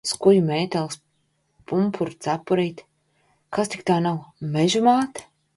[0.09, 0.97] Skuju mētelis,
[1.71, 2.89] pumpuru cepurīte.
[3.59, 4.19] Kad tik tā nav
[4.57, 5.29] Meža māte?